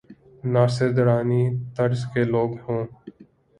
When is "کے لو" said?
2.13-2.43